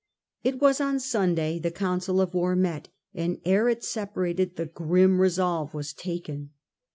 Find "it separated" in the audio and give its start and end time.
3.69-4.55